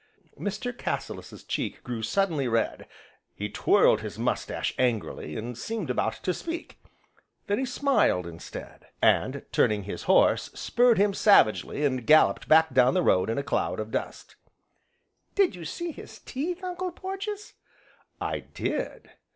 [0.39, 0.75] Mr.
[0.75, 2.87] Cassilis's cheek grew suddenly red,
[3.35, 6.79] he twirled his moustache angrily, and seemed about to speak,
[7.45, 12.95] then he smiled instead, and turning his horse, spurred him savagely, and galloped back down
[12.95, 14.37] the road in a cloud of dust.
[15.35, 17.53] "Did you see his teeth, Uncle Porges?"
[18.19, 19.11] "I did."